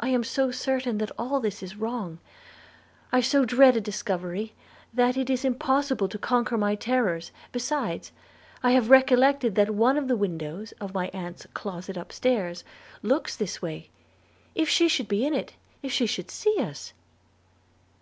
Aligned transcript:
I 0.00 0.08
am 0.08 0.24
so 0.24 0.50
certain 0.50 0.96
that 0.96 1.10
all 1.18 1.38
this 1.38 1.62
is 1.62 1.76
wrong, 1.76 2.18
I 3.12 3.20
so 3.20 3.44
dread 3.44 3.76
a 3.76 3.80
discovery, 3.82 4.54
that 4.94 5.18
it 5.18 5.28
is 5.28 5.44
impossible 5.44 6.08
to 6.08 6.18
conquer 6.18 6.56
my 6.56 6.76
terrors: 6.76 7.30
besides, 7.52 8.10
I 8.62 8.70
have 8.70 8.88
recollected 8.88 9.54
that 9.56 9.74
one 9.74 9.98
of 9.98 10.08
the 10.08 10.16
windows 10.16 10.72
of 10.80 10.94
my 10.94 11.08
aunt's 11.08 11.46
closet 11.52 11.98
up 11.98 12.10
stairs 12.10 12.64
looks 13.02 13.36
this 13.36 13.60
way. 13.60 13.90
If 14.54 14.70
she 14.70 14.88
should 14.88 15.08
be 15.08 15.26
in 15.26 15.34
it, 15.34 15.52
if 15.82 15.92
she 15.92 16.06
should 16.06 16.30
see 16.30 16.56
us!' 16.58 16.94